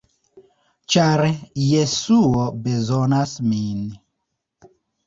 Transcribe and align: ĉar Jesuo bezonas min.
ĉar 0.95 1.23
Jesuo 1.65 2.49
bezonas 2.65 3.39
min. 3.53 3.89